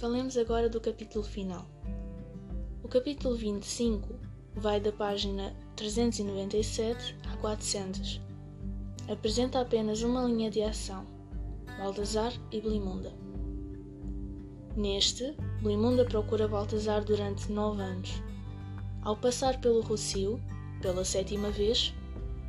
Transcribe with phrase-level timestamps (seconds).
[0.00, 1.66] Falemos agora do capítulo final.
[2.82, 4.14] O capítulo 25
[4.54, 8.18] vai da página 397 a 400.
[9.12, 11.06] Apresenta apenas uma linha de ação:
[11.76, 13.12] Baltazar e Blimunda.
[14.74, 18.22] Neste, Blimunda procura Baltazar durante nove anos.
[19.02, 20.40] Ao passar pelo Rocio,
[20.80, 21.92] pela sétima vez,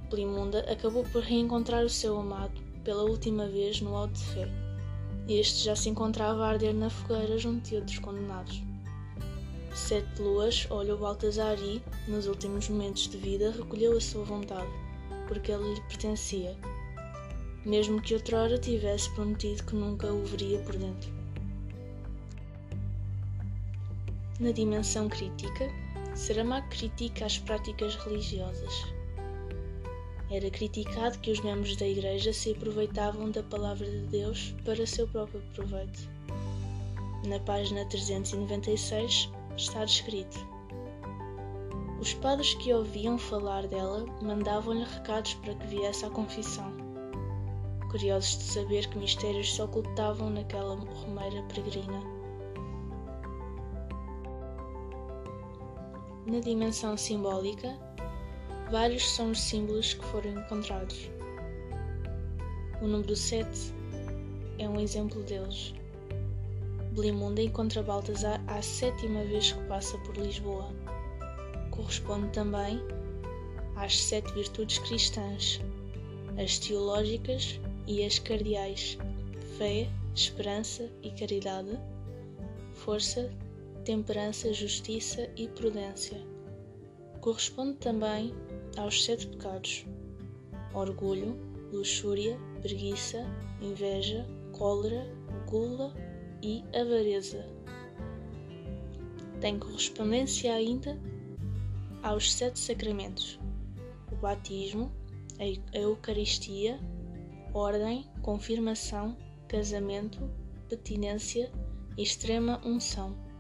[0.09, 4.70] Blimunda acabou por reencontrar o seu amado pela última vez no Alto de Fé.
[5.27, 8.61] Este já se encontrava a arder na fogueira junto de outros condenados.
[9.73, 14.70] Sete luas olhou Baltazar e, nos últimos momentos de vida, recolheu a sua vontade,
[15.27, 16.57] porque ele lhe pertencia,
[17.66, 21.09] mesmo que outrora tivesse prometido que nunca o veria por dentro.
[24.39, 25.69] Na dimensão crítica,
[26.16, 29.00] Saramago critica as práticas religiosas.
[30.31, 35.05] Era criticado que os membros da Igreja se aproveitavam da palavra de Deus para seu
[35.05, 36.09] próprio proveito.
[37.28, 40.39] Na página 396, está descrito.
[42.00, 46.72] Os padres que ouviam falar dela mandavam-lhe recados para que viesse à confissão,
[47.92, 52.02] curiosos de saber que mistérios se ocultavam naquela romeira peregrina.
[56.25, 57.77] Na dimensão simbólica,
[58.72, 61.11] vários são os símbolos que foram encontrados.
[62.81, 63.50] O número 7
[64.58, 65.73] é um exemplo deles.
[66.94, 70.69] Blimunda encontra Baltazar à sétima vez que passa por Lisboa.
[71.69, 72.81] Corresponde também
[73.75, 75.59] às sete virtudes cristãs,
[76.42, 78.97] as teológicas e as cardeais:
[79.58, 81.77] fé, esperança e caridade,
[82.73, 83.30] força,
[83.83, 86.22] temperança, justiça e prudência.
[87.19, 88.33] Corresponde também
[88.77, 89.86] aos sete pecados:
[90.73, 91.38] orgulho,
[91.72, 93.25] luxúria, preguiça,
[93.61, 95.05] inveja, cólera,
[95.50, 95.94] gula
[96.41, 97.45] e avareza.
[99.39, 100.99] Tem correspondência ainda
[102.04, 103.39] aos sete sacramentos:
[104.11, 104.92] o batismo,
[105.39, 106.80] a Eucaristia,
[107.53, 109.17] ordem, confirmação,
[109.48, 110.30] casamento,
[110.70, 111.52] petinência
[111.98, 113.30] e extrema unção.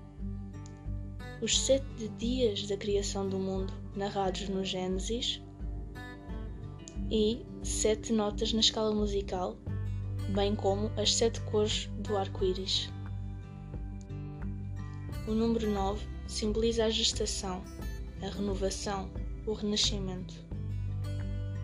[1.41, 5.41] Os sete dias da criação do mundo, narrados no Gênesis,
[7.09, 9.57] e sete notas na escala musical,
[10.35, 12.91] bem como as sete cores do arco-íris.
[15.27, 17.63] O número 9 simboliza a gestação,
[18.21, 19.09] a renovação,
[19.47, 20.35] o renascimento.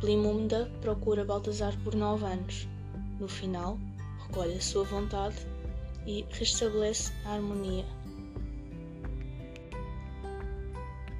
[0.01, 2.67] Blimunda procura Baltazar por nove anos.
[3.19, 3.77] No final,
[4.25, 5.37] recolhe a sua vontade
[6.07, 7.85] e restabelece a harmonia.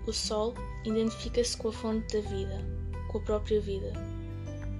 [0.08, 0.54] O Sol
[0.84, 2.66] identifica-se com a fonte da vida,
[3.10, 3.94] com a própria vida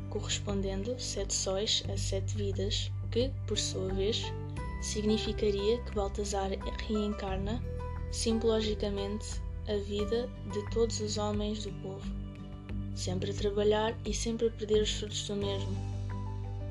[0.10, 4.24] correspondendo sete sóis a sete vidas, que, por sua vez,
[4.82, 6.50] significaria que Baltazar
[6.88, 7.62] reencarna,
[8.12, 12.10] simbologicamente, a vida de todos os homens do povo,
[12.96, 15.76] sempre a trabalhar e sempre a perder os frutos do mesmo,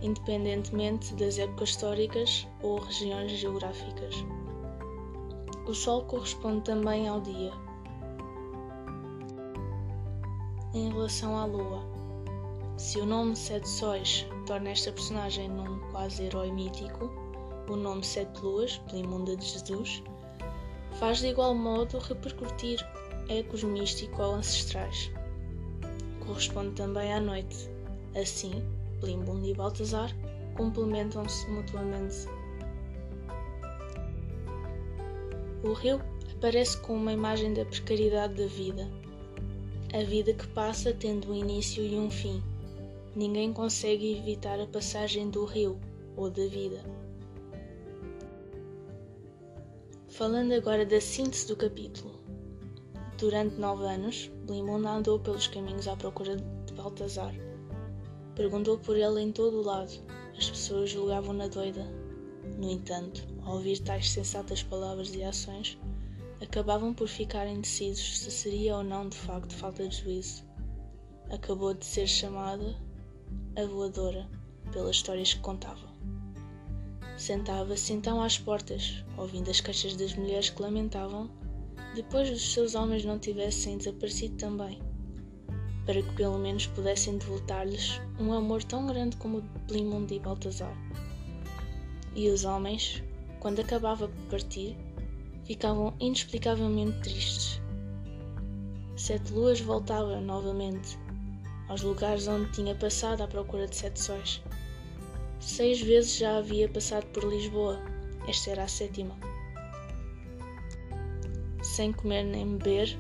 [0.03, 4.15] independentemente das épocas históricas ou regiões geográficas.
[5.67, 7.53] O Sol corresponde também ao dia.
[10.77, 11.83] Em relação à Lua,
[12.77, 17.11] se o nome Sete Sóis torna esta personagem num quase herói mítico,
[17.67, 20.03] o nome Sete Luas, Plimunda de Jesus,
[21.01, 22.79] faz de igual modo repercutir
[23.31, 25.11] ecos místicos ou ancestrais.
[26.27, 27.71] Corresponde também à noite.
[28.15, 28.63] Assim,
[29.01, 30.15] Plimbunda e Baltazar
[30.59, 32.29] complementam-se mutuamente.
[35.65, 36.03] O rio
[36.37, 38.87] aparece com uma imagem da precariedade da vida,
[39.93, 42.43] a vida que passa tendo um início e um fim
[43.17, 45.81] ninguém consegue evitar a passagem do rio
[46.17, 46.85] ou da vida.
[50.09, 52.15] Falando agora da síntese do capítulo.
[53.19, 57.35] Durante nove anos, Blimunda andou pelos caminhos à procura de Baltazar.
[58.35, 59.93] Perguntou por ele em todo o lado.
[60.37, 61.87] As pessoas julgavam-na doida.
[62.59, 65.79] No entanto, ao ouvir tais sensatas palavras e ações,
[66.41, 70.45] acabavam por ficar indecisos se seria ou não de facto falta de juízo.
[71.31, 72.77] Acabou de ser chamada
[73.57, 74.29] a voadora,
[74.73, 75.87] pelas histórias que contava.
[77.17, 81.31] Sentava-se então às portas, ouvindo as queixas das mulheres que lamentavam,
[81.95, 84.83] depois dos seus homens não tivessem desaparecido também,
[85.87, 90.21] para que pelo menos pudessem devoltar-lhes um amor tão grande como o de Blimundo e
[90.21, 90.77] Baltazar.
[92.15, 93.03] E os homens,
[93.41, 94.77] quando acabava por partir,
[95.47, 97.61] ficavam inexplicavelmente tristes.
[98.97, 100.99] Sete luas voltava novamente
[101.69, 104.43] aos lugares onde tinha passado à procura de sete sóis.
[105.41, 107.79] Seis vezes já havia passado por Lisboa,
[108.27, 109.15] esta era a sétima.
[111.63, 112.97] sem comer nem beber,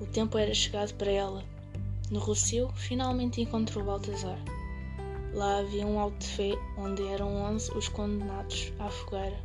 [0.00, 1.44] o tempo era chegado para ela.
[2.10, 4.38] No Rocio, finalmente encontrou Baltazar.
[5.32, 9.38] Lá havia um alto fé onde eram onze os condenados à fogueira.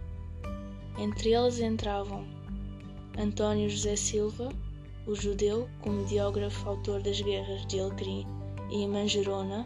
[0.98, 2.26] Entre eles entravam
[3.18, 4.50] António José Silva,
[5.08, 8.28] o judeu, comediógrafo autor das guerras de Elcrim
[8.70, 9.66] e Mangerona,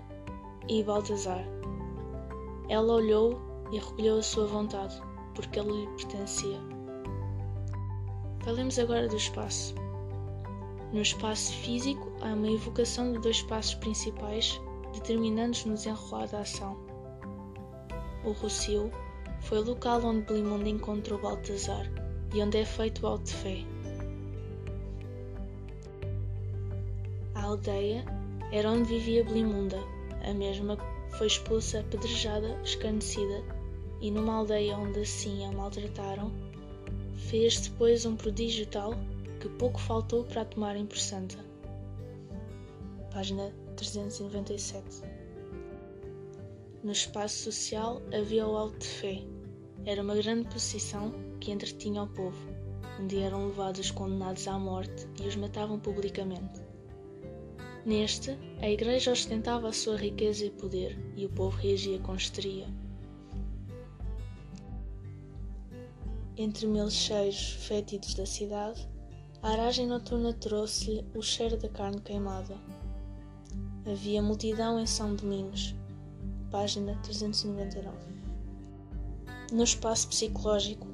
[0.67, 1.43] e Baltazar.
[2.69, 3.41] Ela olhou
[3.71, 5.01] e recolheu a sua vontade,
[5.33, 6.59] porque ele lhe pertencia.
[8.43, 9.73] Falemos agora do espaço.
[10.93, 14.61] No espaço físico, há uma evocação de dois espaços principais
[14.93, 16.77] determinantes no desenrolar da ação.
[18.23, 18.91] O Rocio
[19.41, 21.98] foi o local onde Blimundo encontrou Baltazar
[22.33, 23.57] e onde é feito o alto de fé.
[27.35, 28.03] A aldeia
[28.51, 29.79] era onde vivia Blimunda,
[30.23, 30.77] a mesma
[31.17, 33.43] foi expulsa, apedrejada, escarnecida,
[34.01, 36.31] e numa aldeia onde assim a maltrataram,
[37.29, 38.93] fez depois um prodígio tal
[39.39, 41.37] que pouco faltou para a tomarem por santa.
[43.11, 45.01] Página 397
[46.83, 49.23] No espaço social havia o alto de fé.
[49.85, 52.37] Era uma grande procissão que entretinha o povo,
[52.99, 56.61] onde eram levados os condenados à morte e os matavam publicamente.
[57.85, 62.67] Neste, a igreja ostentava a sua riqueza e poder, e o povo reagia com histeria.
[66.37, 68.87] Entre mil cheiros fétidos da cidade,
[69.41, 72.57] a aragem noturna trouxe-lhe o cheiro da carne queimada.
[73.89, 75.73] Havia multidão em São Domingos.
[76.51, 77.97] Página 399.
[79.51, 80.88] No espaço psicológico,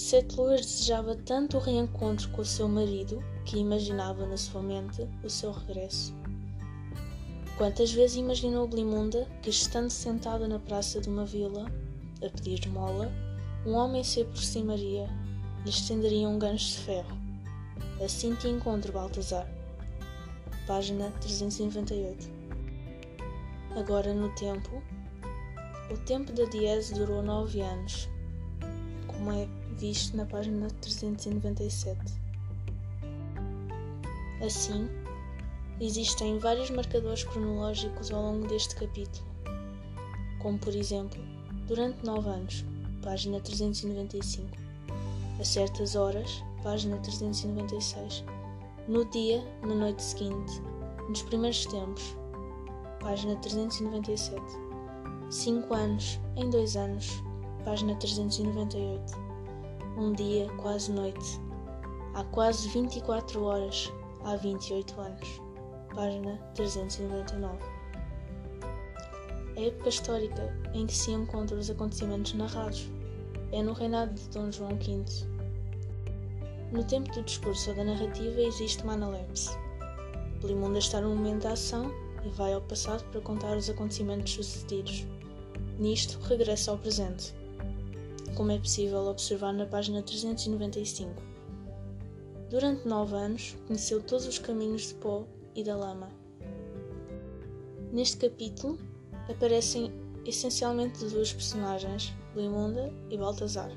[0.00, 5.06] Sete Luas desejava tanto o reencontro com o seu marido que imaginava na sua mente
[5.22, 6.14] o seu regresso.
[7.58, 11.70] Quantas vezes imaginou Blimunda que, estando sentada na praça de uma vila,
[12.24, 13.12] a pedir esmola,
[13.66, 15.06] um homem se aproximaria,
[15.64, 17.18] lhe estenderia um gancho de ferro
[18.02, 19.46] Assim te encontro, Baltazar.
[20.66, 22.26] Página 398.
[23.76, 24.82] Agora no tempo.
[25.92, 28.08] O tempo da diese durou nove anos,
[29.06, 31.98] como é visto na página 397.
[34.44, 34.88] Assim,
[35.80, 39.26] existem vários marcadores cronológicos ao longo deste capítulo,
[40.40, 41.20] como por exemplo,
[41.66, 42.64] durante nove anos,
[43.02, 44.48] página 395,
[45.38, 48.24] a certas horas, página 396.
[48.88, 50.60] No dia, na noite seguinte,
[51.08, 52.16] nos primeiros tempos,
[53.00, 54.42] página 397.
[55.30, 57.22] Cinco anos, em dois anos,
[57.64, 59.29] página 398.
[60.00, 61.38] Um dia, quase noite.
[62.14, 63.92] Há quase 24 horas,
[64.24, 65.42] há 28 anos,
[65.94, 67.58] página 399.
[69.58, 72.88] A época histórica em que se encontram os acontecimentos narrados
[73.52, 75.04] é no reinado de Dom João V
[76.72, 79.50] no tempo do discurso ou da narrativa existe uma analepse.
[80.40, 81.92] Blimunda está no momento da ação
[82.24, 85.06] e vai ao passado para contar os acontecimentos sucedidos.
[85.78, 87.34] Nisto, regressa ao presente,
[88.40, 91.12] como é possível observar na página 395.
[92.48, 96.08] Durante nove anos, conheceu todos os caminhos de pó e da lama.
[97.92, 98.78] Neste capítulo,
[99.28, 99.92] aparecem
[100.24, 103.70] essencialmente duas personagens, Blimunda e Baltazar.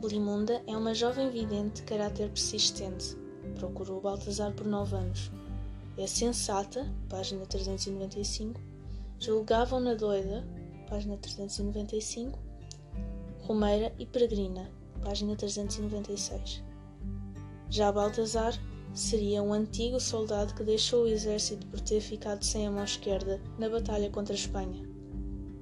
[0.00, 3.16] Blimunda é uma jovem vidente de caráter persistente.
[3.54, 5.30] Procurou Baltazar por nove anos.
[5.96, 8.60] É sensata, página 395.
[9.20, 10.44] Julgavam-na doida,
[10.88, 12.50] página 395.
[13.42, 14.70] Romeira e peregrina,
[15.02, 16.62] página 396.
[17.68, 18.54] Já Baltazar
[18.94, 23.40] seria um antigo soldado que deixou o exército por ter ficado sem a mão esquerda
[23.58, 24.88] na batalha contra a Espanha.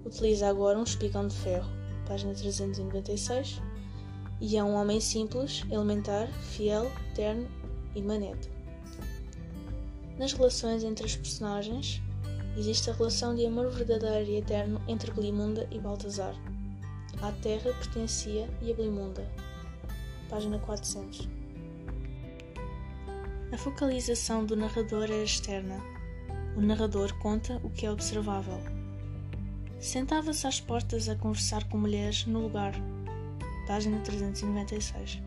[0.04, 1.70] Utiliza agora um espigão de ferro,
[2.06, 3.62] página 396
[4.42, 7.48] e é um homem simples, elementar, fiel, terno
[7.94, 8.50] e maneto.
[10.18, 12.02] Nas relações entre os personagens,
[12.58, 16.34] existe a relação de amor verdadeiro e eterno entre Glimunda e Baltazar.
[17.22, 19.30] À terra pertencia e a Glimunda.
[20.30, 21.28] Página 400.
[23.52, 25.78] A focalização do narrador é externa.
[26.56, 28.58] O narrador conta o que é observável.
[29.78, 32.72] Sentava-se às portas a conversar com mulheres no lugar
[33.66, 35.22] página 396.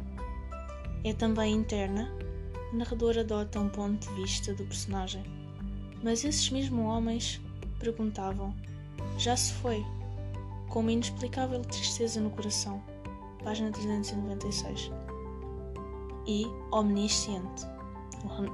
[1.04, 2.12] É também interna,
[2.74, 5.24] o narrador adota um ponto de vista do personagem,
[6.04, 7.40] mas esses mesmos homens
[7.80, 8.54] perguntavam:
[9.18, 9.86] Já se foi?
[10.74, 12.82] Com uma inexplicável tristeza no coração,
[13.44, 14.92] página 396.
[16.26, 17.64] E omnisciente.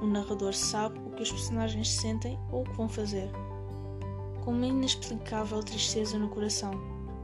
[0.02, 3.30] O narrador sabe o que os personagens sentem ou o que vão fazer.
[4.44, 6.72] Com uma inexplicável tristeza no coração,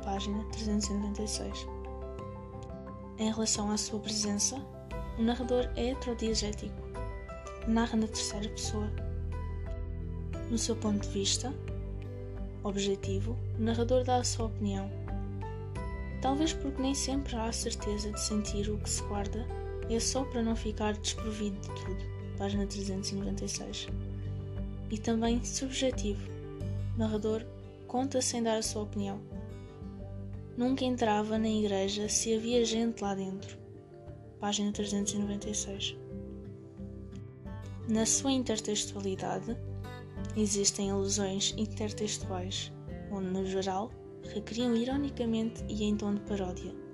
[0.02, 1.66] página 396
[3.18, 4.56] em relação à sua presença,
[5.18, 6.74] o narrador é heterodiegético,
[7.68, 8.90] narra na terceira pessoa.
[10.50, 11.54] No seu ponto de vista,
[12.68, 14.90] objetivo, o narrador dá a sua opinião.
[16.20, 19.46] Talvez porque nem sempre há a certeza de sentir o que se guarda,
[19.88, 22.16] é só para não ficar desprovido de tudo.
[22.36, 23.88] Página 396.
[24.90, 26.28] E também subjetivo.
[26.94, 27.44] O narrador
[27.86, 29.20] conta sem dar a sua opinião.
[30.56, 33.56] Nunca entrava na igreja se havia gente lá dentro.
[34.40, 35.96] Página 396.
[37.88, 39.56] Na sua intertextualidade,
[40.36, 42.72] existem alusões intertextuais,
[43.10, 43.90] onde, no geral,
[44.34, 46.86] recriam ironicamente e em tom de paródia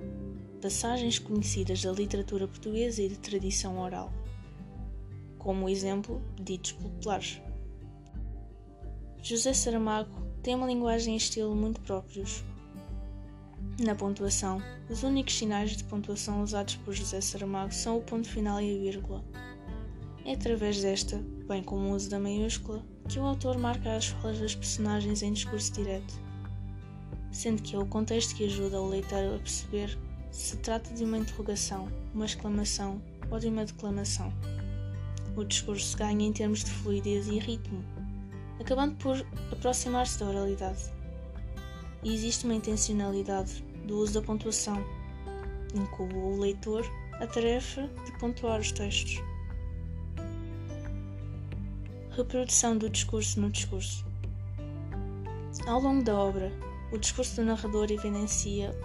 [0.63, 4.13] passagens conhecidas da literatura portuguesa e de tradição oral,
[5.37, 7.43] como exemplo ditos populares.
[9.21, 12.45] José Saramago tem uma linguagem e estilo muito próprios.
[13.81, 18.61] Na pontuação, os únicos sinais de pontuação usados por José Saramago são o ponto final
[18.61, 19.25] e a vírgula.
[20.25, 24.39] É através desta, bem como o uso da maiúscula, que o autor marca as falas
[24.39, 26.15] das personagens em discurso direto,
[27.33, 29.99] sendo que é o contexto que ajuda o leitor a perceber
[30.31, 34.33] se trata de uma interrogação, uma exclamação ou de uma declamação.
[35.37, 37.85] O discurso ganha em termos de fluidez e ritmo,
[38.61, 40.85] acabando por aproximar-se da oralidade.
[42.05, 44.85] E existe uma intencionalidade do uso da pontuação,
[45.75, 46.89] inclui o leitor
[47.21, 49.32] a tarefa de pontuar os textos.
[52.15, 54.05] Reprodução do discurso no discurso.
[55.67, 56.53] Ao longo da obra,
[56.93, 58.79] o discurso do narrador evidencia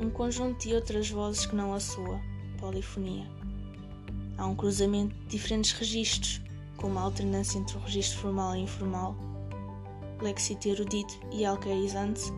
[0.00, 2.18] um conjunto de outras vozes que não a sua,
[2.58, 3.26] polifonia.
[4.38, 6.40] Há um cruzamento de diferentes registros,
[6.78, 9.14] com uma alternância entre o registro formal e informal,
[10.22, 12.32] lexite erudito e alcaizante,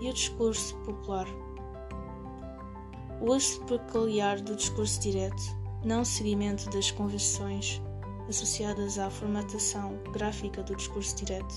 [0.00, 1.28] e o discurso popular.
[3.20, 7.80] O uso peculiar do discurso direto, não seguimento das convenções
[8.28, 11.54] associadas à formatação gráfica do discurso direto.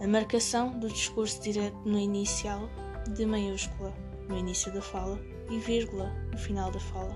[0.00, 2.68] A marcação do discurso direto no inicial,
[3.14, 3.92] de maiúscula
[4.28, 5.20] no início da fala
[5.50, 7.14] e vírgula no final da fala.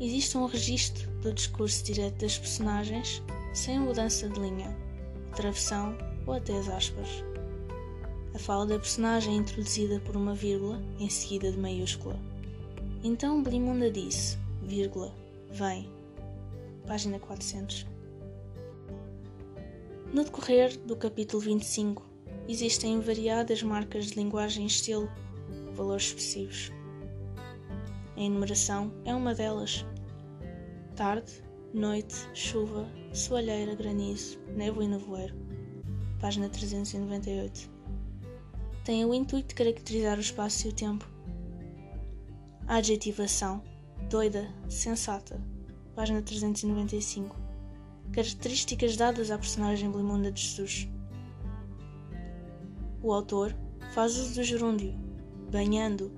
[0.00, 3.22] Existe um registro do discurso direto das personagens
[3.54, 4.76] sem mudança de linha,
[5.36, 7.24] travessão ou até as aspas.
[8.34, 12.18] A fala da personagem é introduzida por uma vírgula em seguida de maiúscula.
[13.04, 15.14] Então Blimunda disse, vírgula,
[15.50, 15.90] vem.
[16.86, 17.86] Página 400.
[20.12, 22.04] No decorrer do capítulo 25,
[22.48, 25.10] existem variadas marcas de linguagem e estilo,
[25.74, 26.72] valores expressivos.
[28.16, 29.86] A enumeração é uma delas.
[30.94, 31.32] Tarde,
[31.72, 35.34] noite, chuva, soalheira, granizo, névoa e nevoeiro.
[36.20, 37.70] Página 398.
[38.84, 41.08] Tem o intuito de caracterizar o espaço e o tempo.
[42.66, 43.62] A adjetivação
[44.12, 45.40] doida, sensata.
[45.96, 47.34] Página 395.
[48.12, 50.86] Características dadas à personagem Blimunda de Jesus.
[53.02, 53.56] O autor
[53.94, 54.92] faz uso do gerúndio,
[55.50, 56.12] banhando,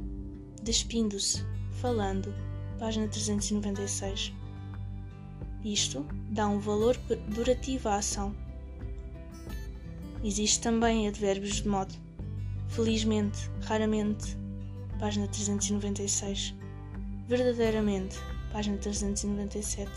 [0.61, 1.47] despindo-se,
[1.81, 2.35] falando.
[2.81, 4.33] Página 396.
[5.65, 6.97] Isto dá um valor
[7.29, 8.35] durativo à ação.
[10.25, 11.95] Existe também advérbios de modo.
[12.67, 14.37] Felizmente, raramente.
[14.99, 16.57] Página 396
[17.29, 18.19] verdadeiramente,
[18.53, 19.91] página 397.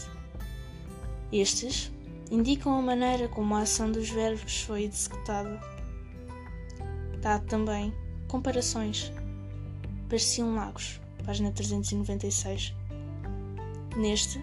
[1.31, 1.91] Estes
[2.31, 5.59] indicam a maneira como a ação dos verbos foi executada.
[7.21, 7.93] Dá também
[8.27, 9.11] comparações.
[10.07, 12.73] Pareciam lagos, página 396.
[13.97, 14.39] Neste,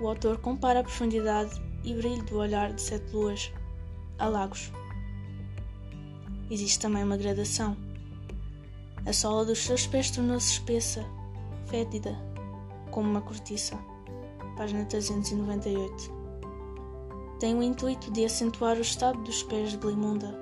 [0.00, 3.52] o autor compara a profundidade e brilho do olhar de sete luas
[4.18, 4.72] a lagos.
[6.50, 7.76] Existe também uma gradação.
[9.04, 11.04] A sola dos seus pés tornou-se espessa
[11.66, 12.16] fétida,
[12.90, 13.78] como uma cortiça.
[14.56, 16.14] Página 398.
[17.38, 20.34] Tem o intuito de acentuar o estado dos pés de Glimunda.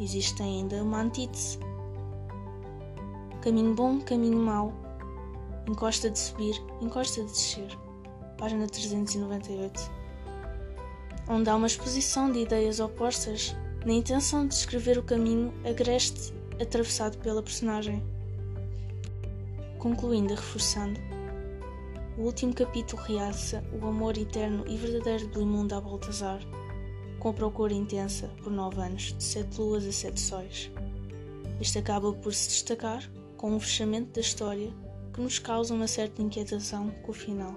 [0.00, 1.58] Existe ainda uma antítese.
[3.42, 4.72] Caminho bom, caminho mau.
[5.68, 7.78] Encosta de subir, encosta de descer.
[8.38, 9.90] Página 398.
[11.28, 17.18] Onde há uma exposição de ideias opostas na intenção de descrever o caminho agreste atravessado
[17.18, 18.02] pela personagem
[19.86, 21.00] concluindo e reforçando.
[22.18, 26.40] O último capítulo realça o amor eterno e verdadeiro de Blimunda a Baltazar,
[27.20, 30.72] com a procura intensa por nove anos, de sete luas a sete sóis.
[31.60, 34.72] Este acaba por se destacar com um fechamento da história
[35.14, 37.54] que nos causa uma certa inquietação com o final.